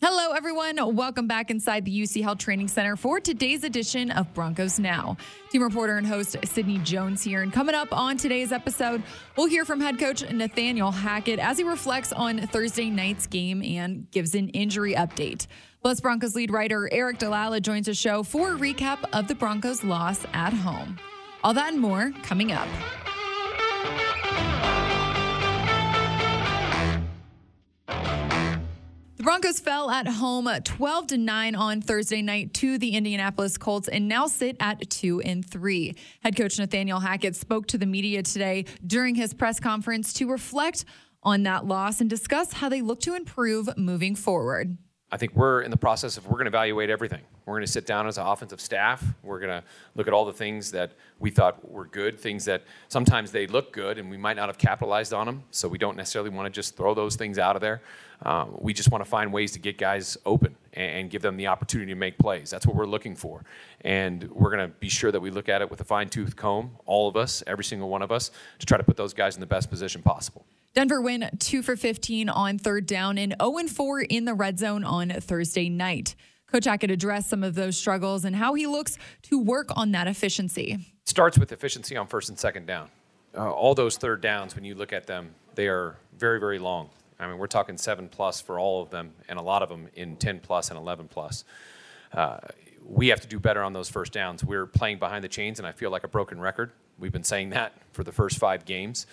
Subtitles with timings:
[0.00, 0.94] Hello, everyone.
[0.94, 5.16] Welcome back inside the UC Health Training Center for today's edition of Broncos Now.
[5.50, 7.42] Team reporter and host Sydney Jones here.
[7.42, 9.02] And coming up on today's episode,
[9.36, 14.08] we'll hear from head coach Nathaniel Hackett as he reflects on Thursday night's game and
[14.12, 15.48] gives an injury update.
[15.82, 19.82] Plus, Broncos lead writer Aric DiLalla joins the show for a recap of the Broncos'
[19.82, 20.96] loss at home.
[21.42, 22.68] All that and more coming up.
[29.18, 33.88] The Broncos fell at home 12 to 9 on Thursday night to the Indianapolis Colts
[33.88, 35.96] and now sit at 2 and 3.
[36.22, 40.84] Head coach Nathaniel Hackett spoke to the media today during his press conference to reflect
[41.24, 44.78] on that loss and discuss how they look to improve moving forward.
[45.10, 47.22] I think we're in the process of we're going to evaluate everything.
[47.48, 49.02] We're going to sit down as an offensive staff.
[49.22, 52.62] We're going to look at all the things that we thought were good, things that
[52.88, 55.42] sometimes they look good and we might not have capitalized on them.
[55.50, 57.80] So we don't necessarily want to just throw those things out of there.
[58.22, 61.36] Um, we just want to find ways to get guys open and, and, give them
[61.36, 62.50] the opportunity to make plays.
[62.50, 63.44] That's what we're looking for.
[63.82, 66.34] And we're going to be sure that we look at it with a fine tooth
[66.34, 69.36] comb, all of us, every single one of us, to try to put those guys
[69.36, 70.44] in the best position possible.
[70.74, 74.84] Denver win 2 for 15 on third down and 0 4 in the red zone
[74.84, 76.14] on Thursday night.
[76.50, 80.06] Coach Hackett addressed some of those struggles and how he looks to work on that
[80.06, 80.78] efficiency.
[81.04, 82.88] Starts with efficiency on first and second down.
[83.36, 86.88] Uh, all those third downs, when you look at them, they are very, very long.
[87.20, 89.88] I mean, we're talking seven plus for all of them, and a lot of them
[89.94, 91.44] in 10 plus and 11 plus.
[92.12, 92.38] Uh,
[92.84, 94.42] we have to do better on those first downs.
[94.42, 96.70] We're playing behind the chains, and I feel like a broken record.
[96.98, 99.06] We've been saying that for the first five games,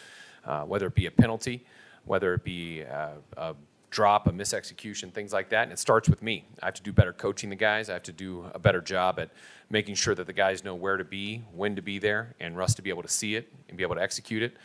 [0.46, 1.66] uh, whether it be a penalty,
[2.06, 3.56] whether it be uh, a
[3.96, 5.64] drop, a misexecution, things like that.
[5.64, 6.44] And it starts with me.
[6.62, 7.90] I have to do better coaching the guys.
[7.90, 9.30] I have to do a better job at
[9.70, 12.76] making sure that the guys know where to be, when to be there, and Russ
[12.76, 14.58] to be able to see it and be able to execute it.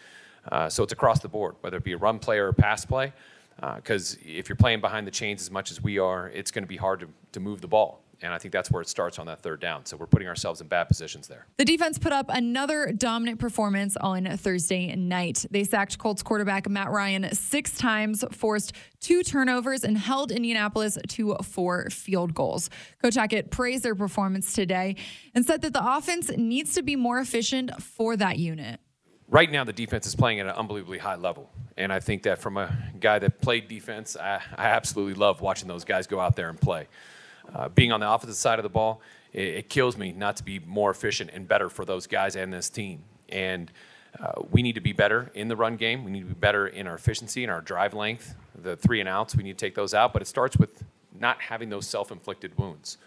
[0.50, 2.84] Uh, so it's across the board, whether it be a run play or a pass
[2.84, 3.12] play.
[3.76, 6.64] Because uh, if you're playing behind the chains as much as we are, it's going
[6.64, 8.02] to be hard to, to move the ball.
[8.22, 9.86] And I think that's where it starts on that third down.
[9.86, 11.46] So we're putting ourselves in bad positions there.
[11.56, 15.46] The defense put up another dominant performance on Thursday night.
[15.50, 21.34] They sacked Colts quarterback Matt Ryan six times, forced two turnovers, and held Indianapolis to
[21.42, 22.68] four field goals.
[23.00, 24.96] Coach Hackett praised their performance today
[25.34, 28.80] and said that the offense needs to be more efficient for that unit
[29.30, 31.50] right now the defense is playing at an unbelievably high level.
[31.76, 35.68] And I think that from a guy that played defense, I, I absolutely love watching
[35.68, 36.88] those guys go out there and play.
[37.54, 39.00] Uh, being on the opposite side of the ball,
[39.32, 42.52] it, it, kills me not to be more efficient and better for those guys and
[42.52, 43.02] this team.
[43.28, 43.70] And
[44.18, 46.04] uh, we need to be better in the run game.
[46.04, 48.34] We need to be better in our efficiency and our drive length.
[48.60, 50.12] The three and outs, we need to take those out.
[50.12, 50.82] But it starts with
[51.18, 52.98] not having those self inflicted wounds,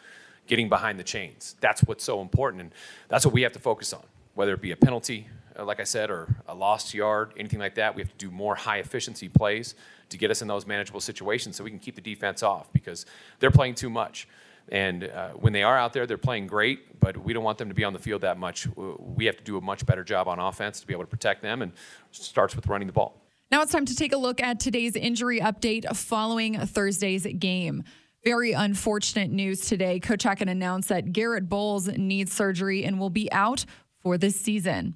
[0.47, 1.55] getting behind the chains.
[1.59, 2.61] That's what's so important.
[2.61, 2.71] And
[3.09, 4.03] that's what we have to focus on,
[4.35, 5.27] whether it be a penalty,
[5.59, 7.95] like I said, or a lost yard, anything like that.
[7.95, 9.75] We have to do more high efficiency plays
[10.09, 13.05] to get us in those manageable situations so we can keep the defense off because
[13.39, 14.27] they're playing too much.
[14.69, 17.67] And uh, when they are out there, they're playing great, but we don't want them
[17.67, 18.67] to be on the field that much.
[18.75, 21.41] We have to do a much better job on offense to be able to protect
[21.41, 21.73] them, and
[22.11, 23.19] starts with running the ball.
[23.51, 27.83] Now it's time to take a look at today's injury update following Thursday's game.
[28.23, 29.99] Very unfortunate news today.
[29.99, 33.65] Coach Hackett announced that Garett Bolles needs surgery and will be out
[34.01, 34.95] for this season.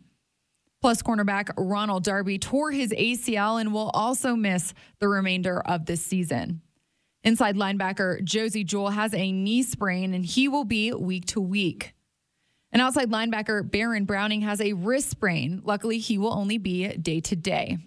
[0.81, 6.05] Plus, cornerback Ronald Darby tore his ACL and will also miss the remainder of this
[6.05, 6.61] season.
[7.23, 11.93] Inside linebacker Josey Jewell has a knee sprain and he will be week to week.
[12.71, 15.61] And outside linebacker Baron Browning has a wrist sprain.
[15.63, 17.79] Luckily, he will only be day to day.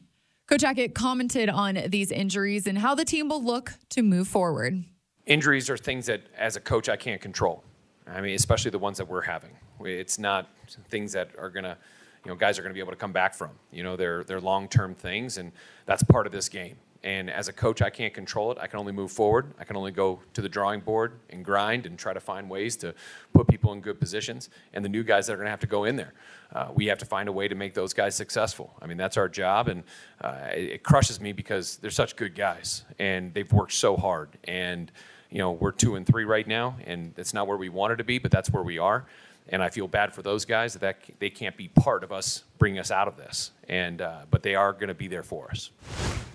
[0.48, 4.84] Coach Hackett commented on these injuries and how the team will look to move forward.
[5.26, 7.62] Injuries are things that, as a coach, I can't control.
[8.06, 9.52] I mean, especially the ones that we're having.
[9.84, 10.48] It's not
[10.88, 11.76] things that are going to
[12.24, 13.50] you know guys are going to be able to come back from.
[13.72, 15.52] You know, they're they're long term things, and
[15.86, 16.76] that's part of this game.
[17.02, 18.58] And as a coach, I can't control it.
[18.60, 19.54] I can only move forward.
[19.58, 22.76] I can only go to the drawing board and grind and try to find ways
[22.76, 22.94] to
[23.32, 24.50] put people in good positions.
[24.74, 26.12] And the new guys that are going to have to go in there,
[26.54, 28.74] uh, we have to find a way to make those guys successful.
[28.82, 29.82] I mean, that's our job, and
[30.20, 34.28] uh, it, it crushes me because they're such good guys and they've worked so hard.
[34.44, 34.92] And
[35.30, 38.04] you know, we're two and three right now, and it's not where we wanted to
[38.04, 39.06] be, but that's where we are
[39.50, 42.44] and I feel bad for those guys that, that they can't be part of us
[42.58, 43.52] bringing us out of this.
[43.68, 45.70] And uh, but they are going to be there for us.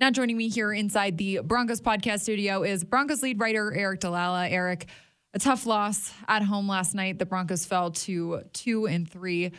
[0.00, 4.50] Now joining me here inside the Broncos podcast studio is Broncos lead writer Aric DiLalla.
[4.52, 4.84] Aric,
[5.34, 7.18] a tough loss at home last night.
[7.18, 9.52] The Broncos fell to two and three.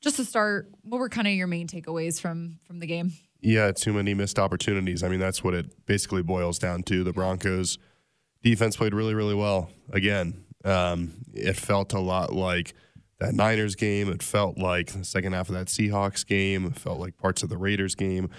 [0.00, 3.12] Just to start, what were kind of your main takeaways from from the game?
[3.40, 5.02] Yeah, too many missed opportunities.
[5.02, 7.04] I mean, that's what it basically boils down to.
[7.04, 7.78] The Broncos
[8.42, 10.44] defense played really, really well again.
[10.64, 12.74] Um, it felt a lot like
[13.20, 14.08] that Niners game.
[14.08, 16.66] It felt like the second half of that Seahawks game.
[16.66, 18.30] It felt like parts of the Raiders game.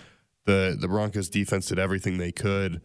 [0.45, 2.81] The the Broncos defense did everything they could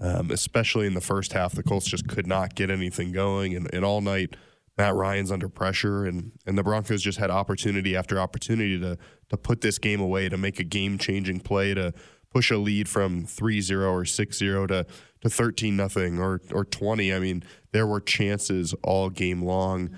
[0.00, 1.52] um, especially in the first half.
[1.52, 4.36] The Colts just could not get anything going, and, and all night
[4.76, 8.98] Matt Ryan's under pressure, and and the Broncos just had opportunity after opportunity to
[9.30, 11.92] to put this game away, to make a game changing play, to
[12.30, 14.86] push a lead from 3-0 or 6-0 to
[15.22, 17.12] to 13 nothing or or 20.
[17.12, 19.90] I mean, there were chances all game long.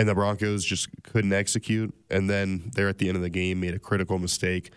[0.00, 1.92] And the Broncos just couldn't execute.
[2.08, 4.72] And then there at the end of the game, made a critical mistake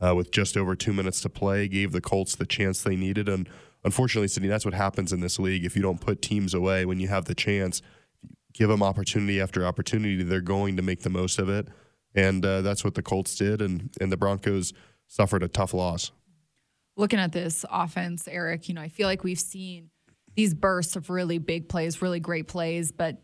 [0.00, 3.28] uh, with just over two minutes to play, gave the Colts the chance they needed.
[3.28, 3.48] And
[3.82, 5.64] unfortunately, Sydney, that's what happens in this league.
[5.64, 7.82] If you don't put teams away when you have the chance,
[8.54, 11.66] give them opportunity after opportunity, they're going to make the most of it.
[12.14, 13.60] And uh, that's what the Colts did.
[13.60, 14.72] And, and the Broncos
[15.08, 16.12] suffered a tough loss.
[16.96, 19.90] Looking at this offense, Aric, you know, I feel like we've seen
[20.36, 23.20] these bursts of really big plays, really great plays, but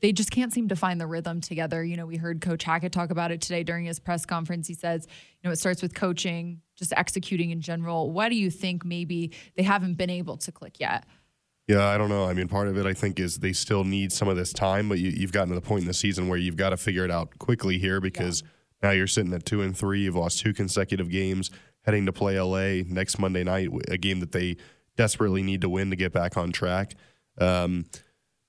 [0.00, 1.84] they just can't seem to find the rhythm together.
[1.84, 4.66] You know, we heard Coach Hackett talk about it today during his press conference.
[4.66, 5.06] He says,
[5.42, 8.10] you know, it starts with coaching, just executing in general.
[8.10, 11.04] Why do you think maybe they haven't been able to click yet?
[11.70, 12.24] Yeah, I don't know.
[12.24, 14.88] I mean, part of it I think is they still need some of this time,
[14.88, 17.04] but you, have gotten to the point in the season where you've got to figure
[17.04, 18.88] it out quickly here because yeah.
[18.88, 20.00] now you're sitting at two and three.
[20.00, 21.50] You've lost two consecutive games,
[21.82, 24.56] heading to play LA next Monday night, a game that they
[24.96, 26.94] desperately need to win to get back on track.
[27.38, 27.84] Um,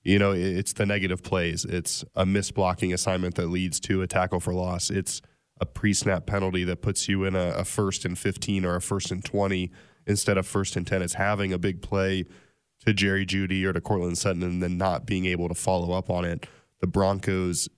[0.03, 1.63] you know, it's the negative plays.
[1.65, 4.89] It's a missed blocking assignment that leads to a tackle for loss.
[4.89, 5.21] It's
[5.59, 9.11] a pre-snap penalty that puts you in a, a first and 15 or a first
[9.11, 9.71] and 20
[10.07, 11.03] instead of first and 10.
[11.03, 12.25] It's having a big play
[12.85, 16.09] to Jerry Jeudy or to Courtland Sutton and then not being able to follow up
[16.09, 16.47] on it.
[16.79, 17.69] The Broncos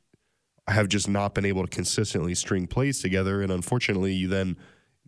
[0.69, 3.41] have just not been able to consistently string plays together.
[3.41, 4.55] And unfortunately, you then,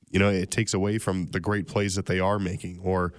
[0.09, 2.81] you know, it takes away from the great plays that they are making.
[2.83, 3.13] Or,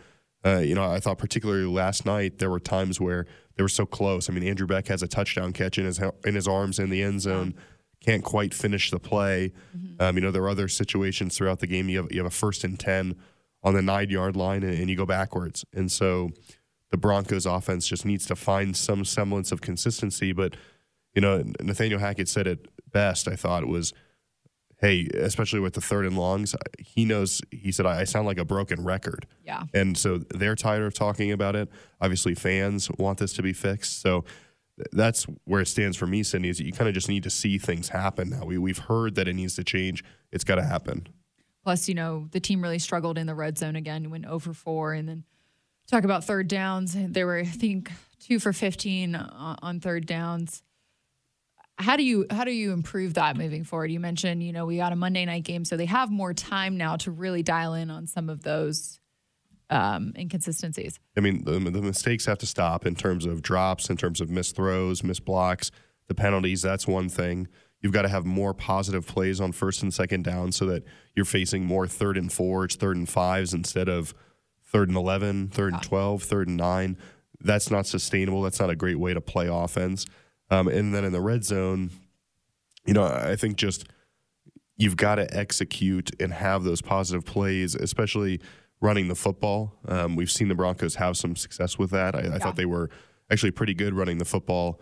[0.47, 3.27] uh, you know, I thought particularly last night, there were times where–
[3.57, 4.29] they were so close.
[4.29, 7.03] I mean, Andrew Beck has a touchdown catch in his in his arms in the
[7.03, 7.55] end zone.
[8.05, 9.53] Can't quite finish the play.
[9.77, 10.01] Mm-hmm.
[10.01, 11.89] Um, you know, there are other situations throughout the game.
[11.89, 13.17] You have you have a first and ten
[13.63, 15.65] on the nine yard line, and, and you go backwards.
[15.73, 16.31] And so,
[16.91, 20.33] the Broncos offense just needs to find some semblance of consistency.
[20.33, 20.55] But
[21.15, 23.27] you know, Nathaniel Hackett said it best.
[23.27, 23.95] I thought was
[24.79, 28.45] hey, especially with the third and longs, he knows, he said, I, sound like a
[28.45, 29.27] broken record.
[29.45, 29.65] Yeah.
[29.73, 31.71] And so they're tired of talking about it.
[32.01, 34.03] Obviously, fans want this to be fixed.
[34.03, 34.25] So
[34.93, 37.31] that's where it stands for me, Cindy, is that you kind of just need to
[37.31, 38.45] see things happen now.
[38.45, 40.05] We, we've heard that it needs to change.
[40.31, 41.09] It's got to happen.
[41.65, 44.93] Plus, you know, the team really struggled in the red zone again, went over 4.
[44.93, 45.25] And then
[45.91, 46.95] talk about third downs.
[46.95, 47.91] They were, I think,
[48.21, 50.63] two for 15 uh, on third downs
[51.79, 53.91] how do you how do you improve that moving forward?
[53.91, 56.77] You mentioned, you know, we got a Monday night game, so they have more time
[56.77, 58.99] now to really dial in on some of those
[59.69, 60.99] um, inconsistencies.
[61.17, 64.31] I mean, the, the mistakes have to stop in terms of drops, in terms of
[64.31, 65.71] missed throws, missed blocks,
[66.09, 66.63] the penalties.
[66.63, 67.49] That's one thing.
[67.83, 70.85] You've got to have more positive plays on first and second down so that
[71.15, 74.15] you're facing more third and fours, third and fives instead of
[74.65, 76.97] third and 11, third and 12, third and nine.
[77.41, 78.43] That's not sustainable.
[78.43, 80.07] That's not a great way to play offense.
[80.51, 81.91] Um, and then in the red zone,
[82.85, 83.87] you know, I think just
[84.77, 88.41] you've got to execute and have those positive plays, especially
[88.81, 89.75] running the football.
[89.89, 92.15] Um, we've seen the Broncos have some success with that.
[92.15, 92.91] I, I thought they were
[93.31, 94.81] actually pretty good running the football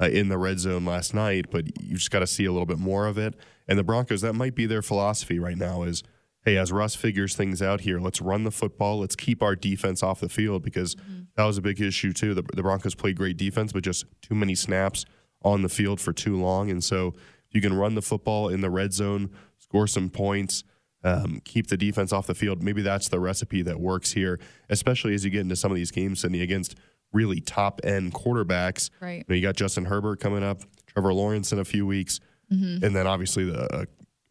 [0.00, 2.66] uh, in the red zone last night, but you just got to see a little
[2.66, 3.34] bit more of it.
[3.68, 6.02] And the Broncos, that might be their philosophy right now is,
[6.44, 9.00] hey, as Russ figures things out here, let's run the football.
[9.00, 11.23] Let's keep our defense off the field because mm-hmm.
[11.36, 12.34] That was a big issue too.
[12.34, 15.04] The, the Broncos played great defense, but just too many snaps
[15.42, 16.70] on the field for too long.
[16.70, 20.64] And so if you can run the football in the red zone, score some points,
[21.02, 25.14] um, keep the defense off the field, maybe that's the recipe that works here, especially
[25.14, 26.76] as you get into some of these games, Cindy, against
[27.12, 28.90] really top end quarterbacks.
[29.00, 29.18] Right.
[29.18, 32.84] You, know, you got Justin Herbert coming up, Trevor Lawrence in a few weeks, mm-hmm.
[32.84, 33.86] and then obviously the,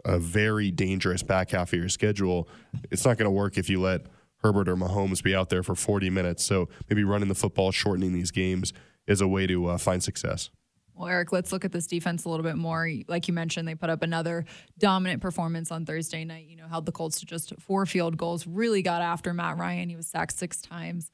[0.05, 2.50] a very dangerous back half of your schedule.
[2.91, 4.07] It's not going to work if you let
[4.43, 6.43] Herbert or Mahomes be out there for 40 minutes.
[6.43, 8.73] So maybe running the football, shortening these games
[9.07, 10.50] is a way to uh, find success.
[10.95, 12.88] Well, Aric, let's look at this defense a little bit more.
[13.07, 14.45] Like you mentioned, they put up another
[14.77, 16.45] dominant performance on Thursday night.
[16.47, 19.89] You know, held the Colts to just four field goals, really got after Matt Ryan.
[19.89, 21.09] He was sacked six times.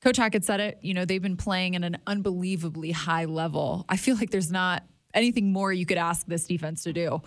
[0.00, 3.84] Coach Hackett said it, you know, they've been playing at an unbelievably high level.
[3.88, 7.20] I feel like there's not anything more you could ask this defense to do.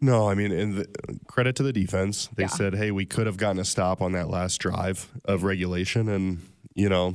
[0.00, 0.88] No, I mean, in the,
[1.28, 2.28] credit to the defense.
[2.34, 2.48] They yeah.
[2.48, 6.08] said, hey, we could have gotten a stop on that last drive of regulation.
[6.08, 6.40] And,
[6.74, 7.14] you know,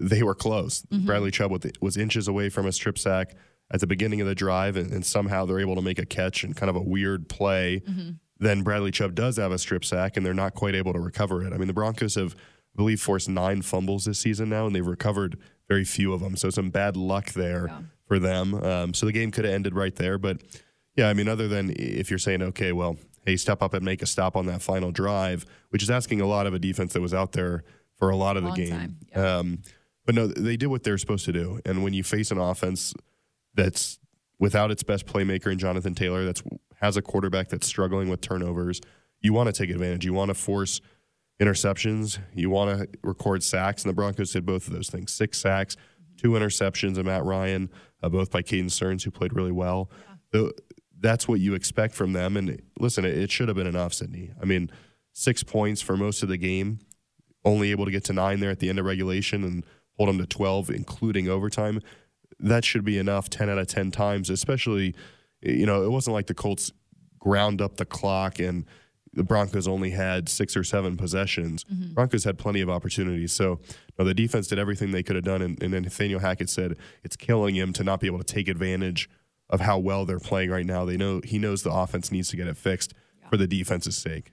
[0.00, 0.82] they were close.
[0.82, 1.06] Mm-hmm.
[1.06, 3.34] Bradley Chubb was inches away from a strip sack
[3.70, 6.44] at the beginning of the drive, and, and somehow they're able to make a catch
[6.44, 7.80] and kind of a weird play.
[7.88, 8.10] Mm-hmm.
[8.38, 11.46] Then Bradley Chubb does have a strip sack, and they're not quite able to recover
[11.46, 11.52] it.
[11.52, 14.86] I mean, the Broncos have, I believe, forced nine fumbles this season now, and they've
[14.86, 16.36] recovered very few of them.
[16.36, 17.78] So some bad luck there yeah.
[18.06, 18.54] for them.
[18.54, 20.18] Um, so the game could have ended right there.
[20.18, 20.42] But
[20.96, 22.96] yeah, I mean, other than if you're saying, okay, well,
[23.26, 26.26] hey, step up and make a stop on that final drive, which is asking a
[26.26, 27.64] lot of a defense that was out there
[27.96, 28.98] for a lot of the game.
[29.10, 29.38] yeah.
[29.38, 29.62] Um,
[30.06, 31.60] but no, they did what they're supposed to do.
[31.64, 32.92] And when you face an offense
[33.54, 33.98] that's
[34.38, 36.42] without its best playmaker in Jonathan Taylor, that's
[36.80, 38.80] has a quarterback that's struggling with turnovers,
[39.20, 40.04] you want to take advantage.
[40.04, 40.80] You want to force
[41.40, 42.18] interceptions.
[42.34, 45.76] You want to record sacks, and the Broncos did both of those things: six sacks,
[46.18, 47.70] two interceptions of Matt Ryan,
[48.02, 49.90] uh, both by Caden Sterns, who played really well.
[50.32, 50.52] The-
[51.00, 52.36] that's what you expect from them.
[52.36, 54.30] And listen, it, it should have been enough, Sydney.
[54.40, 54.70] I mean,
[55.12, 56.80] six points for most of the game,
[57.44, 59.64] only able to get to nine there at the end of regulation and
[59.96, 61.80] hold them to 12, including overtime.
[62.38, 64.94] That should be enough 10 out of 10 times, especially,
[65.40, 66.72] you know, it wasn't like the Colts
[67.18, 68.64] ground up the clock and
[69.14, 71.64] the Broncos only had six or seven possessions.
[71.64, 71.94] Mm-hmm.
[71.94, 73.32] Broncos had plenty of opportunities.
[73.32, 73.60] So
[73.98, 75.40] no, the defense did everything they could have done.
[75.40, 78.48] And, and then Nathaniel Hackett said it's killing him to not be able to take
[78.48, 79.08] advantage
[79.54, 80.84] of how well they're playing right now.
[80.84, 82.92] They know he knows the offense needs to get it fixed
[83.30, 84.32] for the defense's sake.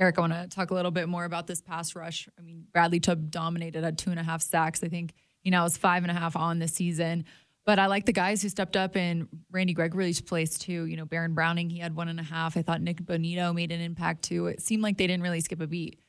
[0.00, 2.26] Aric, I want to talk a little bit more about this pass rush.
[2.38, 4.82] I mean, Bradley Chubb dominated at two and a half sacks.
[4.82, 7.26] I think he now is five and a half on the season.
[7.66, 10.86] But I like the guys who stepped up in Randy Gregory's place too.
[10.86, 12.56] You know, Baron Browning, he had one and a half.
[12.56, 14.46] I thought Nik Bonitto made an impact too.
[14.46, 16.00] It seemed like they didn't really skip a beat.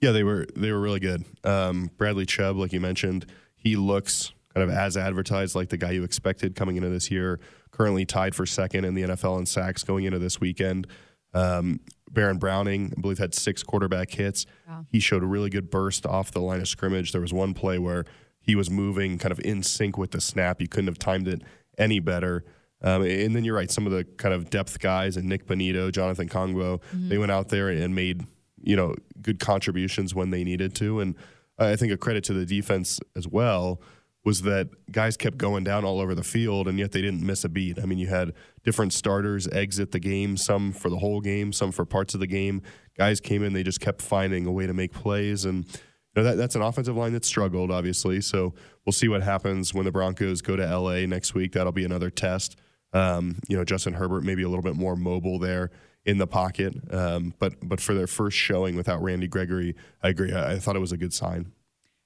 [0.00, 1.24] Yeah, they were they were really good.
[1.44, 5.90] Um, Bradley Chubb, like you mentioned, he looks kind of as advertised, like the guy
[5.90, 7.40] you expected coming into this year.
[7.70, 10.86] Currently tied for second in the NFL in sacks going into this weekend.
[11.34, 14.46] Um, Baron Browning, I believe, had six quarterback hits.
[14.88, 17.12] He showed a really good burst off the line of scrimmage.
[17.12, 18.04] There was one play where
[18.40, 20.60] he was moving kind of in sync with the snap.
[20.60, 21.42] You couldn't have timed it
[21.76, 22.44] any better.
[22.80, 25.92] Um, and then you're right, some of the kind of depth guys and Nik Bonitto,
[25.92, 28.24] Jonathan Kongbo, they went out there and made
[28.62, 31.00] you know good contributions when they needed to.
[31.00, 31.14] And
[31.58, 33.80] I think a credit to the defense as well
[34.24, 37.44] was that guys kept going down all over the field and yet they didn't miss
[37.44, 37.78] a beat.
[37.78, 38.32] I mean, you had
[38.64, 42.26] different starters exit the game, some for the whole game, some for parts of the
[42.26, 42.62] game.
[42.96, 46.30] Guys came in, they just kept finding a way to make plays and you know,
[46.30, 48.20] that, that's an offensive line that struggled, obviously.
[48.20, 51.52] So we'll see what happens when the Broncos go to LA next week.
[51.52, 52.56] That'll be another test.
[52.92, 55.70] Um, you know, Justin Herbert maybe a little bit more mobile there
[56.04, 56.74] in the pocket.
[56.92, 60.32] Um, but but for their first showing without Randy Gregory, I agree.
[60.32, 61.52] I, I thought it was a good sign.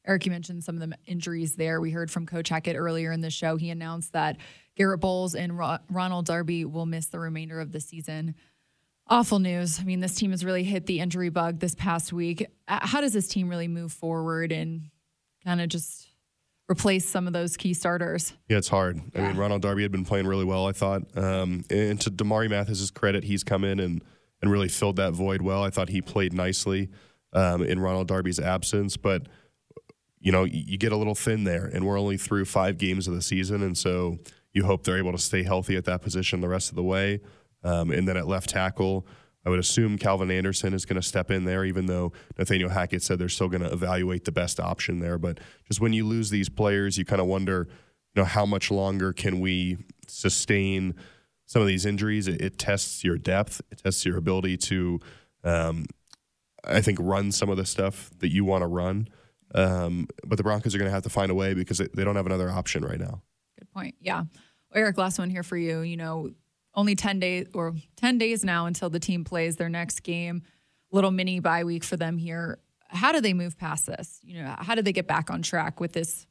[0.09, 1.81] Aric, you mentioned some of the injuries there.
[1.81, 3.57] We heard from Coach Hackett earlier in the show.
[3.57, 4.37] He announced that
[4.77, 8.35] Garett Bolles and Ro- Ronald Darby will miss the remainder of the season.
[9.07, 9.79] Awful news.
[9.81, 12.47] I mean, this team has really hit the injury bug this past week.
[12.67, 14.91] Uh, How does this team really move forward and
[15.45, 16.09] kind of just
[16.69, 18.33] replace some of those key starters?
[18.49, 19.01] Yeah, it's hard.
[19.15, 21.03] I mean, Ronald Darby had been playing really well, I thought.
[21.17, 24.03] Um, and to Damari Mathis's credit, he's come in and,
[24.41, 25.63] and really filled that void well.
[25.63, 26.89] I thought he played nicely
[27.33, 29.27] um, in Ronald Darby's absence, but
[30.23, 33.15] you know, you, get a little thin there, and we're only through five games of
[33.15, 34.19] the season, and so
[34.53, 37.21] you hope they're able to stay healthy at that position the rest of the way.
[37.65, 39.05] Um, and then at left tackle,
[39.45, 43.03] I would assume Calvin Anderson is going to step in there, even though Nathaniel Hackett
[43.03, 45.19] said they're still going to evaluate the best option there.
[45.19, 47.67] But just when you lose these players, you kind of wonder,
[48.15, 50.95] you know, how much longer can we sustain
[51.47, 52.29] some of these injuries?
[52.29, 55.01] It, it tests your depth, it tests your ability to,
[55.43, 55.87] um,
[56.63, 59.09] I think, run some of the stuff that you want to run.
[59.55, 62.05] Um, but the Broncos are going to have to find a way because they, they
[62.05, 63.23] don't have another option right now.
[63.59, 63.95] Good point.
[64.01, 64.25] Yeah.
[64.75, 65.81] Aric, last one here for you.
[65.81, 66.31] You know,
[66.75, 70.43] only 10 days or 10 days now until the team plays their next game.
[70.91, 72.59] Little mini bye week for them here.
[72.89, 74.21] How do they move past this?
[74.23, 76.27] You know, how do they get back on track with this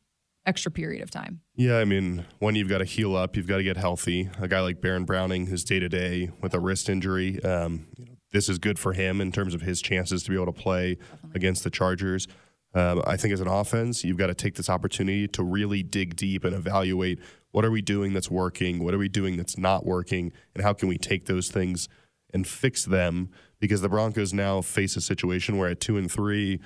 [0.46, 1.42] extra period of time?
[1.56, 4.30] Yeah, I mean, one, you've got to heal up, you've got to get healthy.
[4.40, 8.06] A guy like Baron Browning, who's day to day with a wrist injury, um, you
[8.06, 10.52] know, this is good for him in terms of his chances to be able to
[10.54, 10.98] play
[11.34, 12.28] against the Chargers.
[12.74, 16.16] Um, I think as an offense, you've got to take this opportunity to really dig
[16.16, 17.20] deep and evaluate
[17.52, 20.74] what are we doing that's working, what are we doing that's not working, and how
[20.74, 21.90] can we take those things
[22.34, 23.30] and fix them?
[23.60, 26.60] Because the Broncos now face a situation where at two and three,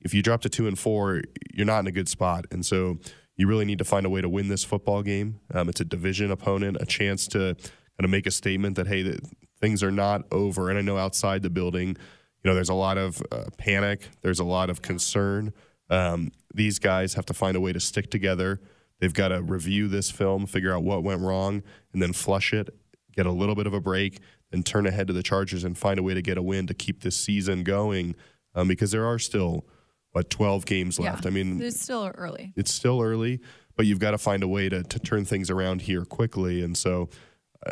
[0.00, 2.98] if you drop to two and four, you're not in a good spot, and so
[3.36, 5.40] you really need to find a way to win this football game.
[5.52, 9.02] Um, it's a division opponent, a chance to kind of make a statement that hey,
[9.02, 9.20] that
[9.60, 10.68] things are not over.
[10.68, 11.96] And I know outside the building,
[12.44, 15.52] you know, there's a lot of uh, panic, there's a lot of concern.
[15.90, 18.60] Um, these guys have to find a way to stick together.
[19.00, 22.68] They've got to review this film, figure out what went wrong, and then flush it,
[23.12, 24.20] get a little bit of a break,
[24.52, 26.74] and turn ahead to the Chargers and find a way to get a win to
[26.74, 28.14] keep this season going.
[28.54, 29.66] Um, because there are still
[30.12, 31.26] what 12 games left.
[31.26, 32.52] I mean, it's still early.
[32.54, 33.40] it's still early,
[33.74, 36.62] but you've got to find a way to, to turn things around here quickly.
[36.62, 37.08] And so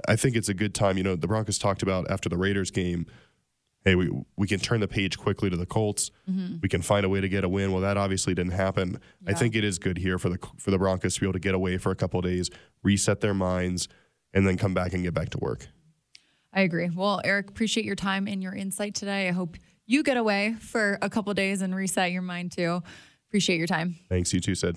[0.09, 0.97] I think it's a good time.
[0.97, 3.07] You know, the Broncos talked about after the Raiders game,
[3.85, 6.11] hey, we, we can turn the page quickly to the Colts.
[6.31, 6.57] Mm-hmm.
[6.63, 7.73] We can find a way to get a win.
[7.73, 8.99] Well, that obviously didn't happen.
[9.27, 11.39] I think it is good here for the for the Broncos to be able to
[11.39, 12.51] get away for a couple of days,
[12.83, 13.89] reset their minds,
[14.33, 15.69] and then come back and get back to work.
[16.53, 16.91] I agree.
[16.95, 19.29] Well, Aric, appreciate your time and your insight today.
[19.29, 22.83] I hope you get away for a couple days and reset your mind too.
[23.33, 23.97] Appreciate your time.
[24.11, 24.77] Thanks, you too, Sid.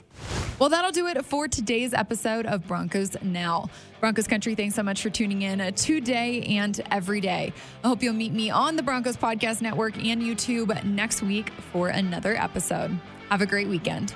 [0.59, 3.69] Well, that'll do it for today's episode of Broncos Now.
[4.00, 7.51] Broncos Country, thanks so much for tuning in uh, today and every day.
[7.83, 11.89] I hope you'll meet me on the Broncos Podcast Network and YouTube next week for
[11.89, 12.97] another episode.
[13.29, 14.13] Have a great weekend.